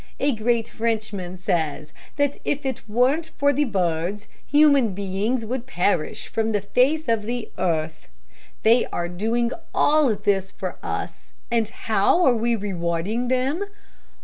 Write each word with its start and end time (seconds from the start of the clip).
A 0.19 0.33
great 0.35 0.67
Frenchman 0.67 1.37
says 1.37 1.93
that 2.15 2.37
if 2.43 2.65
it 2.65 2.89
weren't 2.89 3.29
for 3.37 3.53
the 3.53 3.65
birds 3.65 4.27
human 4.47 4.95
beings 4.95 5.45
would 5.45 5.67
perish 5.67 6.27
from 6.27 6.53
the 6.53 6.61
face 6.61 7.07
of 7.07 7.21
the 7.21 7.51
earth. 7.59 8.09
They 8.63 8.87
are 8.87 9.07
doing 9.07 9.51
all 9.75 10.15
this 10.15 10.49
for 10.49 10.77
us, 10.81 11.33
and 11.51 11.69
how 11.69 12.23
are 12.25 12.35
we 12.35 12.55
rewarding 12.55 13.27
them? 13.27 13.63